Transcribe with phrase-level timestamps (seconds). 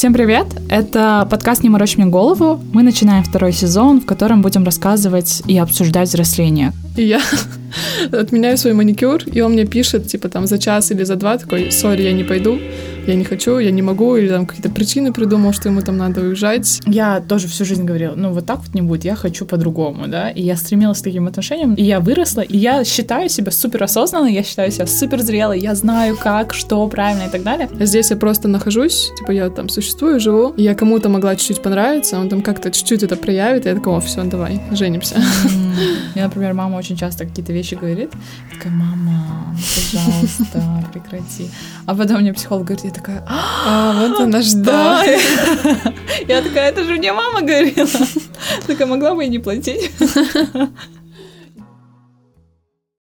[0.00, 0.46] Всем привет!
[0.70, 2.58] Это подкаст «Не морочь мне голову».
[2.72, 6.72] Мы начинаем второй сезон, в котором будем рассказывать и обсуждать взросление.
[6.96, 7.20] И я
[8.12, 11.70] отменяю свой маникюр, и он мне пишет, типа, там, за час или за два, такой,
[11.70, 12.58] сори, я не пойду,
[13.06, 16.20] я не хочу, я не могу, или там какие-то причины придумал, что ему там надо
[16.20, 16.80] уезжать.
[16.86, 20.30] Я тоже всю жизнь говорила, ну, вот так вот не будет, я хочу по-другому, да,
[20.30, 24.32] и я стремилась к таким отношениям, и я выросла, и я считаю себя супер осознанной,
[24.32, 27.68] я считаю себя супер зрелой, я знаю, как, что правильно и так далее.
[27.78, 31.62] А здесь я просто нахожусь, типа, я там существую, живу, и я кому-то могла чуть-чуть
[31.62, 35.16] понравиться, он там как-то чуть-чуть это проявит, и я такого, все, давай, женимся.
[36.14, 38.10] Мне, например, мама очень часто какие-то вещи говорит.
[38.50, 41.50] Я такая, мама, пожалуйста, прекрати.
[41.86, 45.04] А потом мне психолог говорит, я такая, а, вот она что.
[46.28, 47.88] Я такая, это же мне мама говорила.
[48.66, 49.90] Такая, могла бы и не платить.